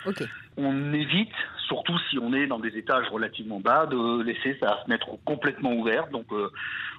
On 0.58 0.94
évite, 0.94 1.34
surtout 1.68 1.98
si 2.10 2.18
on 2.20 2.34
est 2.34 2.48
dans 2.48 2.60
des 2.60 2.78
étages 2.78 3.08
relativement 3.10 3.60
bas, 3.60 3.86
de 3.86 4.22
laisser 4.22 4.58
sa 4.60 4.78
fenêtre 4.84 5.10
complètement 5.26 5.74
ouverte. 5.74 6.12
Donc 6.12 6.26
euh, 6.32 6.50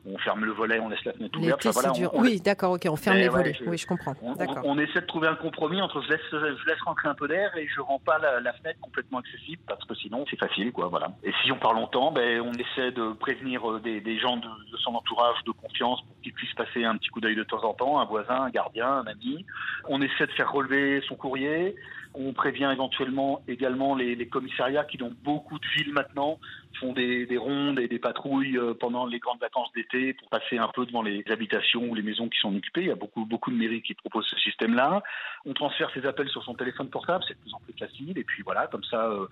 on 0.07 0.19
ferme 0.19 0.45
le 0.45 0.53
volet, 0.53 0.79
on 0.81 0.89
laisse 0.89 1.05
la 1.05 1.13
fenêtre 1.13 1.39
ouverte. 1.39 1.67
oui, 2.15 2.41
d'accord, 2.41 2.73
ok, 2.73 2.87
on 2.89 2.97
ferme 2.97 3.17
les 3.17 3.29
volets. 3.29 3.57
oui, 3.67 3.79
je 3.79 3.87
comprends. 3.87 4.15
On, 4.23 4.35
on, 4.65 4.79
essaie 4.79 5.01
de 5.01 5.07
trouver 5.07 5.29
un 5.29 5.35
compromis 5.35 5.81
entre 5.81 6.03
je 6.03 6.09
laisse, 6.09 6.21
je 6.31 6.67
laisse 6.67 6.81
rentrer 6.85 7.09
un 7.09 7.15
peu 7.15 7.29
d'air 7.29 7.55
et 7.57 7.67
je 7.69 7.81
rentre 7.81 8.05
pas 8.05 8.19
la, 8.19 8.53
fenêtre 8.53 8.81
complètement 8.81 9.19
accessible 9.19 9.63
parce 9.67 9.85
que 9.85 9.95
sinon 9.95 10.25
c'est 10.29 10.39
facile 10.39 10.73
quoi 10.73 10.89
voilà. 10.89 11.13
Et 11.23 11.33
si 11.43 11.53
on 11.53 11.57
parle 11.57 11.77
longtemps, 11.77 12.11
ben 12.13 12.41
on 12.41 12.53
essaie 12.53 12.91
de 12.93 13.13
prévenir 13.13 13.71
euh, 13.71 13.81
des, 13.81 14.19
gens 14.19 14.37
de, 14.37 14.49
son 14.79 14.90
entourage 14.95 15.43
de 15.45 15.53
confiance 15.53 16.01
pour 16.03 16.21
qu'ils 16.23 16.33
puissent 16.33 16.55
passer 16.55 16.85
un 16.85 16.97
petit 16.97 17.09
coup 17.09 17.21
d'œil 17.21 17.37
de 17.37 17.45
temps 17.45 17.63
en 17.65 17.75
temps, 17.75 18.01
un 18.01 18.05
voisin, 18.05 18.43
un 18.43 18.51
gardien, 18.51 18.89
un 18.89 19.07
ami. 19.07 19.45
On 19.89 20.01
essaie 20.03 20.27
de 20.27 20.33
faire 20.33 20.53
relever 20.53 21.01
son 21.09 21.17
courrier. 21.17 21.75
On 22.15 22.33
prévient 22.33 22.69
éventuellement 22.73 23.43
également 23.47 23.95
les, 23.95 24.27
commissariats 24.27 24.85
qui, 24.85 24.97
dans 24.97 25.13
beaucoup 25.23 25.59
de 25.59 25.67
villes 25.77 25.93
maintenant, 25.93 26.39
font 26.81 26.93
des, 26.93 27.27
rondes 27.37 27.79
et 27.79 27.89
des 27.89 27.99
patrouilles 27.99 28.57
euh, 28.57 28.75
pendant 28.75 29.07
les 29.07 29.19
grandes 29.19 29.41
vacances 29.41 29.71
d'été 29.75 30.15
pour 30.15 30.29
passer 30.29 30.59
un 30.59 30.69
peu 30.69 30.87
devant 30.87 31.03
les 31.03 31.25
habitations 31.31 31.85
ou 31.89 31.95
les 31.95 32.03
maisons 32.03 32.29
qui 32.29 32.39
sont 32.39 32.55
occupées. 32.55 32.83
Il 32.83 32.89
y 32.89 32.93
a 32.93 32.97
beaucoup, 32.97 33.25
beaucoup 33.25 33.51
de 33.51 33.57
mairies 33.57 33.83
qui 33.83 33.95
proposent 33.95 34.27
ce 34.29 34.39
système-là. 34.39 35.03
On 35.45 35.53
transfère 35.53 35.91
ses 35.93 36.05
appels 36.07 36.29
sur 36.29 36.43
son 36.43 36.55
téléphone 36.55 36.91
portable, 36.91 37.23
c'est 37.29 37.35
de 37.35 37.41
plus 37.41 37.55
en 37.55 37.61
plus 37.61 37.75
facile. 37.79 38.19
Et 38.19 38.25
puis 38.25 38.43
voilà, 38.43 38.67
comme 38.67 38.85
ça, 38.85 39.07
euh, 39.07 39.27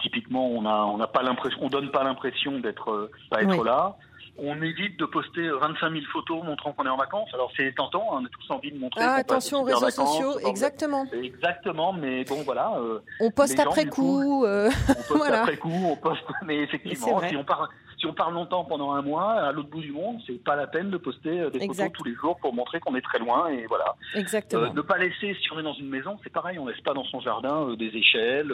typiquement, 0.00 0.48
on 0.48 0.66
a, 0.66 0.84
on 0.84 0.98
n'a 0.98 1.08
pas 1.08 1.22
l'impression, 1.22 1.58
on 1.62 1.68
donne 1.68 1.90
pas 1.90 2.04
l'impression 2.04 2.60
d'être, 2.60 2.90
euh, 2.90 3.10
pas 3.30 3.42
être 3.42 3.64
là 3.64 3.96
on 4.38 4.60
évite 4.62 4.98
de 4.98 5.04
poster 5.04 5.48
25 5.48 5.92
000 5.92 6.04
photos 6.12 6.42
montrant 6.42 6.72
qu'on 6.72 6.84
est 6.86 6.90
en 6.90 6.96
vacances. 6.96 7.28
Alors 7.34 7.52
c'est 7.56 7.72
tentant, 7.74 8.04
on 8.10 8.24
a 8.24 8.28
tous 8.28 8.52
envie 8.52 8.72
de 8.72 8.78
montrer. 8.78 9.00
Ah, 9.02 9.14
attention 9.14 9.60
aux 9.60 9.64
réseaux 9.64 9.90
sociaux, 9.90 10.38
exactement. 10.40 11.06
Exactement, 11.12 11.92
mais 11.92 12.24
bon 12.24 12.42
voilà. 12.44 12.76
Euh, 12.78 12.98
on 13.20 13.30
poste 13.30 13.58
après 13.58 13.86
coup. 13.86 14.44
Euh, 14.44 14.70
on 14.88 15.18
poste 15.18 15.30
après 15.32 15.56
coup, 15.56 15.70
on 15.72 15.96
poste, 15.96 16.24
mais 16.44 16.58
effectivement, 16.62 17.20
si 17.28 17.36
on 17.36 17.44
part 17.44 17.68
si 18.04 18.10
on 18.10 18.12
parle 18.12 18.34
longtemps 18.34 18.64
pendant 18.64 18.92
un 18.92 19.00
mois 19.00 19.32
à 19.32 19.52
l'autre 19.52 19.70
bout 19.70 19.80
du 19.80 19.92
monde, 19.92 20.20
c'est 20.26 20.42
pas 20.44 20.56
la 20.56 20.66
peine 20.66 20.90
de 20.90 20.98
poster 20.98 21.40
euh, 21.40 21.50
des 21.50 21.66
photos 21.66 21.90
tous 21.94 22.04
les 22.04 22.14
jours 22.14 22.36
pour 22.36 22.52
montrer 22.52 22.78
qu'on 22.78 22.94
est 22.94 23.00
très 23.00 23.18
loin 23.18 23.48
et 23.48 23.64
voilà. 23.66 23.96
Exactement. 24.14 24.64
Euh, 24.64 24.72
ne 24.74 24.82
pas 24.82 24.98
laisser, 24.98 25.34
si 25.40 25.52
on 25.52 25.58
est 25.58 25.62
dans 25.62 25.72
une 25.72 25.88
maison, 25.88 26.18
c'est 26.22 26.32
pareil, 26.32 26.58
on 26.58 26.66
laisse 26.66 26.80
pas 26.82 26.92
dans 26.92 27.04
son 27.04 27.20
jardin 27.20 27.70
euh, 27.70 27.76
des 27.76 27.86
échelles, 27.86 28.52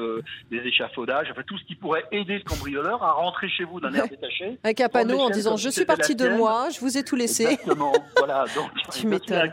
des 0.53 0.59
échafaudages, 0.59 1.29
enfin 1.33 1.43
tout 1.45 1.59
ce 1.59 1.65
qui 1.65 1.75
pourrait 1.75 2.05
aider 2.13 2.39
le 2.39 2.45
cambrioleur 2.45 3.03
à 3.03 3.13
rentrer 3.13 3.49
chez 3.49 3.65
vous 3.65 3.81
d'un 3.81 3.93
air 3.93 4.07
détaché. 4.09 4.59
Avec 4.63 4.81
un 4.81 4.89
panneau 4.89 5.19
en 5.19 5.31
disant 5.31 5.57
je 5.57 5.69
suis 5.69 5.85
parti 5.85 6.15
de 6.15 6.29
moi, 6.29 6.69
je 6.73 6.79
vous 6.79 6.97
ai 6.97 7.03
tout 7.03 7.17
laissé. 7.17 7.45
Exactement, 7.45 7.93
voilà. 8.19 8.45
Donc 8.55 8.71
tu 8.93 9.09
m'étonnes. 9.09 9.51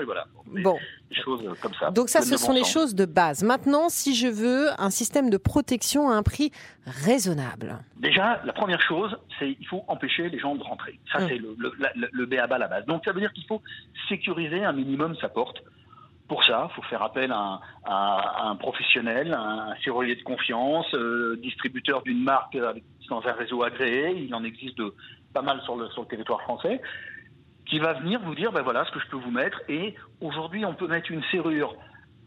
Et 0.00 0.04
voilà. 0.04 0.26
Bon. 0.62 0.76
Des 1.10 1.16
choses 1.16 1.42
comme 1.60 1.74
ça. 1.74 1.90
Donc 1.90 2.08
ça, 2.08 2.22
ce 2.22 2.36
sont 2.36 2.52
les 2.52 2.64
choses 2.64 2.94
de 2.94 3.04
base. 3.04 3.42
Maintenant, 3.42 3.88
si 3.88 4.14
je 4.14 4.28
veux 4.28 4.68
un 4.78 4.90
système 4.90 5.28
de 5.28 5.36
protection 5.36 6.08
à 6.08 6.14
un 6.14 6.22
prix 6.22 6.52
raisonnable. 6.86 7.78
Déjà, 7.96 8.40
la 8.44 8.52
première 8.52 8.80
chose, 8.80 9.16
c'est 9.38 9.56
il 9.58 9.66
faut 9.66 9.84
empêcher 9.88 10.28
les 10.28 10.38
gens 10.38 10.54
de 10.54 10.62
rentrer. 10.62 11.00
Ça, 11.12 11.18
hum. 11.18 11.28
c'est 11.28 11.38
le, 11.38 11.56
le, 11.58 12.08
le, 12.12 12.26
B 12.26 12.34
à 12.34 12.46
bas 12.46 12.58
la 12.58 12.68
base. 12.68 12.86
Donc, 12.86 13.04
ça 13.04 13.12
veut 13.12 13.20
dire 13.20 13.32
qu'il 13.32 13.44
faut 13.46 13.60
sécuriser 14.08 14.64
un 14.64 14.72
minimum 14.72 15.16
sa 15.16 15.28
porte. 15.28 15.62
Pour 16.28 16.44
ça, 16.44 16.68
il 16.70 16.74
faut 16.76 16.82
faire 16.82 17.02
appel 17.02 17.32
à 17.32 17.60
un, 17.86 18.54
professionnel, 18.54 19.34
un 19.34 19.74
serrurier 19.82 20.14
de 20.14 20.22
confiance, 20.22 20.86
euh, 20.94 21.36
distributeur 21.42 22.02
d'une 22.02 22.22
marque 22.22 22.56
dans 23.08 23.26
un 23.26 23.32
réseau 23.32 23.64
agréé. 23.64 24.16
Il 24.16 24.32
en 24.32 24.44
existe 24.44 24.78
de, 24.78 24.94
pas 25.34 25.42
mal 25.42 25.60
sur 25.62 25.74
le, 25.74 25.88
sur 25.88 26.02
le 26.02 26.08
territoire 26.08 26.40
français 26.42 26.80
qui 27.66 27.78
va 27.78 27.94
venir 27.94 28.20
vous 28.20 28.34
dire, 28.34 28.52
ben 28.52 28.62
voilà 28.62 28.84
ce 28.84 28.90
que 28.90 29.00
je 29.00 29.06
peux 29.08 29.16
vous 29.16 29.30
mettre. 29.30 29.60
Et 29.68 29.94
aujourd'hui, 30.20 30.64
on 30.64 30.74
peut 30.74 30.88
mettre 30.88 31.10
une 31.10 31.22
serrure 31.30 31.74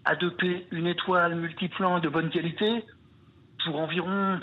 A2P, 0.06 0.66
une 0.72 0.88
étoile, 0.88 1.36
multiplan 1.36 2.00
de 2.00 2.10
bonne 2.10 2.30
qualité 2.30 2.84
pour 3.66 3.80
environ 3.80 4.40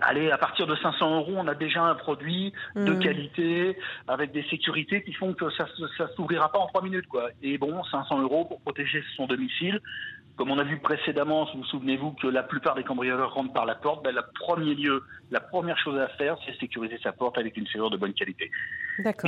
allez, 0.00 0.30
à 0.30 0.38
partir 0.38 0.66
de 0.66 0.76
500 0.76 1.16
euros, 1.16 1.34
on 1.36 1.48
a 1.48 1.54
déjà 1.54 1.82
un 1.82 1.94
produit 1.94 2.52
de 2.74 2.92
Mm. 2.92 2.98
qualité, 2.98 3.78
avec 4.08 4.32
des 4.32 4.42
sécurités 4.44 5.02
qui 5.02 5.12
font 5.12 5.32
que 5.34 5.50
ça 5.50 5.66
ne 5.78 6.06
s'ouvrira 6.16 6.50
pas 6.50 6.58
en 6.58 6.66
trois 6.66 6.82
minutes. 6.82 7.06
Quoi. 7.06 7.28
Et 7.42 7.58
bon, 7.58 7.82
500 7.84 8.20
euros 8.20 8.44
pour 8.44 8.60
protéger 8.60 9.02
son 9.16 9.26
domicile. 9.26 9.80
Comme 10.36 10.50
on 10.50 10.58
a 10.58 10.64
vu 10.64 10.78
précédemment, 10.78 11.48
vous 11.54 11.64
souvenez-vous 11.64 12.12
que 12.12 12.26
la 12.26 12.42
plupart 12.42 12.74
des 12.74 12.84
cambrioleurs 12.84 13.32
rentrent 13.32 13.54
par 13.54 13.64
la 13.64 13.74
porte, 13.74 14.04
ben, 14.04 14.14
le 14.14 14.20
premier 14.38 14.74
lieu, 14.74 15.02
la 15.30 15.40
première 15.40 15.78
chose 15.78 15.98
à 15.98 16.08
faire, 16.08 16.36
c'est 16.44 16.54
sécuriser 16.60 16.98
sa 17.02 17.12
porte 17.12 17.38
avec 17.38 17.56
une 17.56 17.66
serrure 17.68 17.88
de 17.88 17.96
bonne 17.96 18.12
qualité. 18.12 18.50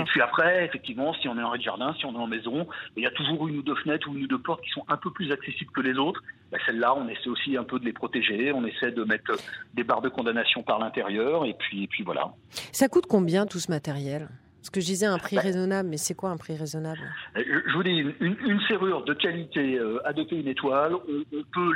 Et 0.00 0.04
puis 0.04 0.20
après, 0.20 0.66
effectivement, 0.66 1.14
si 1.14 1.26
on 1.26 1.38
est 1.38 1.42
en 1.42 1.48
rez-de-jardin, 1.48 1.94
si 1.98 2.04
on 2.04 2.12
est 2.14 2.18
en 2.18 2.26
maison, 2.26 2.68
il 2.94 3.04
y 3.04 3.06
a 3.06 3.10
toujours 3.10 3.48
une 3.48 3.56
ou 3.56 3.62
deux 3.62 3.74
fenêtres 3.76 4.06
ou 4.08 4.16
une 4.16 4.24
ou 4.24 4.26
deux 4.26 4.38
portes 4.38 4.62
qui 4.62 4.70
sont 4.70 4.84
un 4.88 4.98
peu 4.98 5.10
plus 5.10 5.32
accessibles 5.32 5.70
que 5.72 5.80
les 5.80 5.96
autres. 5.96 6.22
Ben, 6.50 6.58
Celles-là, 6.66 6.94
on 6.96 7.06
essaie 7.08 7.28
aussi 7.28 7.56
un 7.56 7.64
peu 7.64 7.78
de 7.78 7.84
les 7.84 7.92
protéger, 7.92 8.52
on 8.52 8.64
essaie 8.64 8.90
de 8.92 9.04
mettre 9.04 9.32
des 9.74 9.84
barres 9.84 10.00
de 10.00 10.08
condamnation 10.08 10.62
par 10.62 10.78
l'intérieur, 10.78 11.44
et 11.44 11.54
puis, 11.54 11.84
et 11.84 11.86
puis 11.86 12.02
voilà. 12.04 12.32
Ça 12.72 12.88
coûte 12.88 13.04
combien 13.06 13.46
tout 13.46 13.58
ce 13.58 13.70
matériel? 13.70 14.28
Parce 14.60 14.70
que 14.70 14.80
je 14.80 14.86
disais 14.86 15.06
un 15.06 15.18
prix 15.18 15.36
Bah- 15.36 15.42
raisonnable, 15.42 15.88
mais 15.88 15.98
c'est 15.98 16.14
quoi 16.14 16.30
un 16.30 16.36
prix 16.36 16.56
raisonnable? 16.56 17.00
Euh, 17.36 17.42
Je, 17.66 17.72
vous 17.74 17.82
dis, 17.82 17.90
une, 17.90 18.14
une- 18.20 18.36
une 18.46 18.60
serrure 18.62 19.04
de 19.04 19.14
qualité 19.14 19.78
euh, 19.78 19.98
adoptée 20.06 20.36
une 20.36 20.48
étoile, 20.48 20.94
on, 20.94 21.00
on 21.36 21.42
peut. 21.52 21.72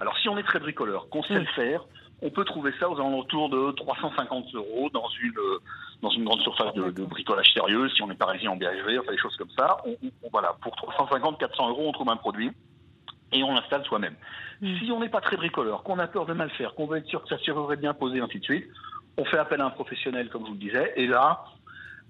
Alors, 0.00 0.16
si 0.18 0.28
on 0.28 0.36
est 0.36 0.42
très 0.42 0.58
bricoleur, 0.58 1.08
qu'on 1.08 1.22
sait 1.22 1.38
le 1.38 1.46
faire, 1.54 1.84
on 2.22 2.30
peut 2.30 2.44
trouver 2.44 2.72
ça 2.80 2.88
aux 2.90 2.96
alentours 2.98 3.50
de 3.50 3.72
350 3.72 4.54
euros 4.54 4.88
dans 4.92 5.08
une 5.22 5.36
euh, 5.38 5.58
dans 6.02 6.10
une 6.10 6.24
grande 6.24 6.40
surface 6.40 6.74
de, 6.74 6.90
bricolage 7.04 7.52
sérieux. 7.54 7.88
Si 7.90 8.02
on 8.02 8.10
est 8.10 8.14
parisien 8.16 8.50
en 8.50 8.56
BHV, 8.56 8.98
enfin 8.98 9.12
des 9.12 9.18
choses 9.18 9.36
comme 9.36 9.50
ça, 9.56 9.78
on- 9.86 9.96
on- 10.02 10.28
voilà, 10.30 10.54
pour 10.62 10.74
350, 10.76 11.38
400 11.38 11.68
euros, 11.70 11.88
on 11.88 11.92
trouve 11.92 12.08
un 12.10 12.16
produit 12.16 12.50
et 13.32 13.42
on 13.42 13.54
l'installe 13.54 13.84
soi-même. 13.84 14.14
Mm. 14.60 14.78
Si 14.78 14.90
on 14.90 15.00
n'est 15.00 15.08
pas 15.08 15.20
très 15.20 15.36
bricoleur, 15.36 15.82
qu'on 15.82 15.98
a 15.98 16.06
peur 16.06 16.26
de 16.26 16.32
mal 16.32 16.50
faire, 16.50 16.74
qu'on 16.74 16.86
veut 16.86 16.98
être 16.98 17.08
sûr 17.08 17.22
que 17.22 17.28
sa 17.28 17.38
serrure 17.38 17.72
est 17.72 17.76
bien 17.76 17.94
posée, 17.94 18.20
ainsi 18.20 18.38
de 18.38 18.44
suite, 18.44 18.66
on 19.16 19.24
fait 19.24 19.38
appel 19.38 19.60
à 19.60 19.66
un 19.66 19.70
professionnel, 19.70 20.28
comme 20.28 20.42
je 20.42 20.48
vous 20.48 20.54
le 20.54 20.60
disais, 20.60 20.92
et 20.96 21.06
là, 21.06 21.44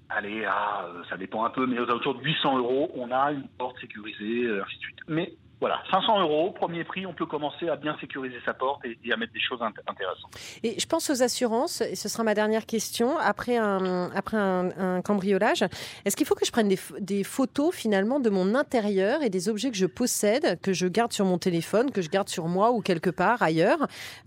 allez, 0.09 0.45
euh, 0.45 1.05
ça 1.09 1.17
dépend 1.17 1.45
un 1.45 1.51
peu, 1.51 1.67
mais 1.67 1.79
aux 1.79 1.85
alentours 1.89 2.15
de 2.15 2.23
800 2.23 2.59
euros, 2.59 2.91
on 2.97 3.11
a 3.11 3.33
une 3.33 3.49
porte 3.59 3.79
sécurisée, 3.81 4.45
euh, 4.45 4.63
ainsi 4.65 4.77
de 4.77 4.83
suite. 4.83 4.99
Mais 5.09 5.33
voilà, 5.61 5.81
500 5.91 6.21
euros, 6.21 6.51
premier 6.51 6.85
prix, 6.85 7.07
on 7.07 7.15
peut 7.15 7.25
commencer 7.25 7.69
à 7.69 7.77
bien 7.77 7.97
sécuriser 7.99 8.37
sa 8.45 8.53
porte 8.53 8.85
et, 8.85 8.99
et 9.05 9.13
à 9.13 9.17
mettre 9.17 9.33
des 9.33 9.41
choses 9.41 9.61
int- 9.61 9.73
intéressantes. 9.87 10.31
Et 10.63 10.79
je 10.79 10.87
pense 10.87 11.09
aux 11.09 11.23
assurances, 11.23 11.81
et 11.81 11.95
ce 11.95 12.09
sera 12.11 12.25
ma 12.25 12.35
dernière 12.35 12.67
question, 12.67 13.17
après 13.19 13.57
un, 13.57 14.11
après 14.15 14.37
un, 14.37 14.71
un 14.79 15.01
cambriolage. 15.03 15.63
Est-ce 16.05 16.15
qu'il 16.17 16.27
faut 16.27 16.35
que 16.35 16.45
je 16.45 16.53
prenne 16.53 16.69
des, 16.69 16.77
ph- 16.77 17.01
des 17.01 17.25
photos 17.25 17.75
finalement 17.75 18.21
de 18.21 18.29
mon 18.29 18.55
intérieur 18.55 19.23
et 19.23 19.31
des 19.31 19.49
objets 19.49 19.71
que 19.71 19.77
je 19.79 19.87
possède, 19.87 20.61
que 20.61 20.75
je 20.75 20.87
garde 20.87 21.13
sur 21.13 21.25
mon 21.25 21.39
téléphone, 21.39 21.91
que 21.91 22.03
je 22.03 22.11
garde 22.11 22.29
sur 22.29 22.49
moi 22.49 22.73
ou 22.73 22.83
quelque 22.83 23.11
part 23.11 23.43
ailleurs, 23.43 23.79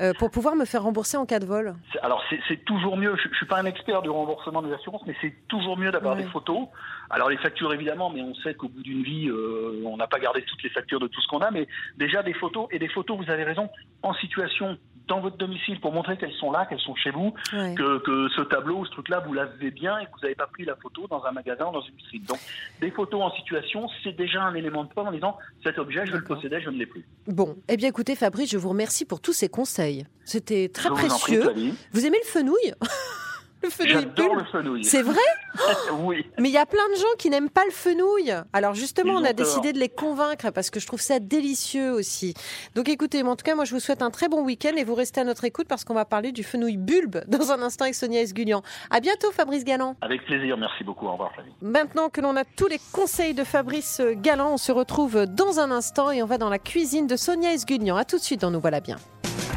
euh, 0.01 0.13
pour 0.17 0.31
pouvoir 0.31 0.55
me 0.55 0.65
faire 0.65 0.81
rembourser 0.83 1.17
en 1.17 1.25
cas 1.27 1.39
de 1.39 1.45
vol? 1.45 1.75
Alors 2.01 2.23
c'est 2.47 2.65
toujours 2.65 2.97
mieux, 2.97 3.15
je, 3.23 3.29
je 3.31 3.35
suis 3.37 3.45
pas 3.45 3.59
un 3.59 3.65
expert 3.65 4.01
du 4.01 4.09
remboursement 4.09 4.61
des 4.63 4.73
assurances, 4.73 5.03
mais 5.05 5.15
c'est 5.21 5.35
toujours 5.47 5.77
mieux 5.77 5.91
d'avoir 5.91 6.15
Ouais. 6.15 6.23
des 6.23 6.29
photos. 6.29 6.67
Alors 7.09 7.29
les 7.29 7.37
factures 7.37 7.73
évidemment, 7.73 8.09
mais 8.09 8.21
on 8.21 8.35
sait 8.35 8.53
qu'au 8.53 8.67
bout 8.69 8.83
d'une 8.83 9.03
vie, 9.03 9.27
euh, 9.29 9.81
on 9.85 9.97
n'a 9.97 10.07
pas 10.07 10.19
gardé 10.19 10.43
toutes 10.43 10.61
les 10.63 10.69
factures 10.69 10.99
de 10.99 11.07
tout 11.07 11.21
ce 11.21 11.27
qu'on 11.27 11.39
a, 11.39 11.49
mais 11.51 11.67
déjà 11.97 12.21
des 12.23 12.33
photos, 12.33 12.67
et 12.71 12.79
des 12.79 12.87
photos, 12.89 13.17
vous 13.17 13.31
avez 13.31 13.43
raison, 13.43 13.69
en 14.03 14.13
situation 14.13 14.77
dans 15.07 15.19
votre 15.21 15.37
domicile 15.37 15.79
pour 15.81 15.91
montrer 15.91 16.17
qu'elles 16.17 16.35
sont 16.35 16.51
là, 16.51 16.67
qu'elles 16.67 16.79
sont 16.79 16.93
chez 16.93 17.09
vous, 17.09 17.33
Ouais. 17.51 17.73
que, 17.73 17.97
que 17.97 18.29
ce 18.35 18.41
tableau 18.41 18.77
ou 18.77 18.85
ce 18.85 18.91
truc-là, 18.91 19.23
vous 19.25 19.33
l'avez 19.33 19.71
bien 19.71 19.97
et 19.97 20.05
que 20.05 20.11
vous 20.11 20.19
n'avez 20.21 20.35
pas 20.35 20.45
pris 20.45 20.65
la 20.65 20.75
photo 20.75 21.07
dans 21.07 21.23
un 21.25 21.31
magasin 21.31 21.65
ou 21.69 21.71
dans 21.71 21.81
une 21.81 21.95
vitrine. 21.95 22.23
Donc 22.25 22.37
des 22.79 22.91
photos 22.91 23.19
en 23.23 23.31
situation, 23.35 23.87
c'est 24.03 24.15
déjà 24.15 24.43
un 24.43 24.53
élément 24.53 24.83
de 24.83 24.89
preuve 24.89 25.07
en 25.07 25.11
disant 25.11 25.35
cet 25.63 25.79
objet, 25.79 26.05
je 26.05 26.11
le 26.15 26.23
possédais, 26.23 26.61
je 26.61 26.69
ne 26.69 26.77
l'ai 26.77 26.85
plus. 26.85 27.03
Bon, 27.25 27.55
eh 27.69 27.75
bien 27.75 27.89
écoutez 27.89 28.15
Fabrice, 28.15 28.51
je 28.51 28.59
vous 28.59 28.69
remercie 28.69 29.03
pour 29.05 29.19
tous 29.19 29.33
ces 29.33 29.49
conseils. 29.49 30.05
C'était 30.25 30.69
très 30.69 30.89
je 30.89 30.93
vous 30.93 30.95
en 31.11 31.17
prie, 31.17 31.39
précieux. 31.39 31.73
Vous 31.91 32.05
aimez 32.05 32.19
le 32.23 32.27
fenouil? 32.29 32.73
Le 33.61 33.69
fenouil 33.69 33.91
J'adore 33.91 34.35
bulbe 34.35 34.39
le 34.39 34.45
fenouil. 34.45 34.83
C'est 34.85 35.01
vrai 35.01 35.17
oui. 35.99 36.25
Mais 36.39 36.49
il 36.49 36.53
y 36.53 36.57
a 36.57 36.65
plein 36.65 36.87
de 36.93 36.95
gens 36.95 37.15
qui 37.17 37.29
n'aiment 37.29 37.49
pas 37.49 37.65
le 37.65 37.71
fenouil. 37.71 38.33
Alors 38.53 38.73
justement, 38.73 39.19
Ils 39.19 39.23
on 39.23 39.25
a 39.25 39.33
décidé 39.33 39.73
de 39.73 39.79
les 39.79 39.89
convaincre 39.89 40.51
parce 40.51 40.69
que 40.69 40.79
je 40.79 40.87
trouve 40.87 41.01
ça 41.01 41.19
délicieux 41.19 41.91
aussi. 41.91 42.33
Donc 42.75 42.87
écoutez, 42.87 43.21
mais 43.23 43.29
en 43.29 43.35
tout 43.35 43.43
cas, 43.43 43.55
moi 43.55 43.65
je 43.65 43.73
vous 43.73 43.79
souhaite 43.79 44.01
un 44.01 44.11
très 44.11 44.29
bon 44.29 44.43
week-end 44.43 44.73
et 44.77 44.83
vous 44.83 44.95
restez 44.95 45.21
à 45.21 45.23
notre 45.23 45.43
écoute 45.43 45.67
parce 45.67 45.83
qu'on 45.83 45.93
va 45.93 46.05
parler 46.05 46.31
du 46.31 46.43
fenouil 46.43 46.77
bulbe 46.77 47.21
dans 47.27 47.51
un 47.51 47.61
instant 47.61 47.83
avec 47.83 47.95
Sonia 47.95 48.21
Esgulian. 48.21 48.61
À 48.89 48.99
bientôt 48.99 49.31
Fabrice 49.31 49.65
Galland. 49.65 49.95
Avec 50.01 50.25
plaisir, 50.25 50.57
merci 50.57 50.83
beaucoup. 50.83 51.07
Au 51.07 51.13
revoir, 51.13 51.33
Flavie. 51.33 51.51
Maintenant 51.61 52.09
que 52.09 52.21
l'on 52.21 52.35
a 52.35 52.45
tous 52.45 52.67
les 52.67 52.79
conseils 52.93 53.33
de 53.33 53.43
Fabrice 53.43 54.01
Galland, 54.15 54.53
on 54.53 54.57
se 54.57 54.71
retrouve 54.71 55.25
dans 55.25 55.59
un 55.59 55.71
instant 55.71 56.11
et 56.11 56.23
on 56.23 56.25
va 56.25 56.37
dans 56.37 56.49
la 56.49 56.59
cuisine 56.59 57.07
de 57.07 57.15
Sonia 57.15 57.53
Esgulian. 57.53 57.97
À 57.97 58.05
tout 58.05 58.17
de 58.17 58.23
suite 58.23 58.41
dans 58.41 58.51
Nous 58.51 58.59
voilà 58.59 58.79
bien. 58.79 58.97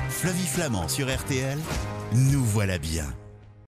Flavie 0.08 0.46
Flamand 0.46 0.88
sur 0.88 1.06
RTL, 1.08 1.58
nous 2.30 2.44
voilà 2.44 2.78
bien. 2.78 3.04